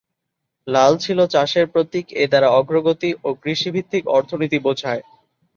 লাল 0.67 0.93
ছিল 0.97 1.19
চাষের 1.33 1.65
প্রতীক, 1.73 2.05
এ 2.15 2.25
দ্বারা 2.27 2.49
অগ্রগতি 2.59 3.11
ও 3.23 3.29
কৃষিভিত্তিক 3.43 4.03
অর্থনীতি 4.17 4.57
বোঝায়। 4.59 5.01